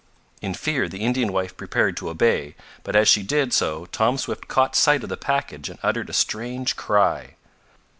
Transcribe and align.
In 0.41 0.55
fear 0.55 0.89
the 0.89 1.01
Indian 1.01 1.31
wife 1.31 1.55
prepared 1.55 1.95
to 1.97 2.09
obey, 2.09 2.55
but 2.83 2.95
as 2.95 3.07
she 3.07 3.21
did 3.21 3.53
so 3.53 3.85
Tom 3.85 4.17
Swift 4.17 4.47
caught 4.47 4.75
sight 4.75 5.03
of 5.03 5.09
the 5.09 5.15
package 5.15 5.69
and 5.69 5.77
uttered 5.83 6.09
a 6.09 6.11
strange 6.13 6.75
cry. 6.75 7.35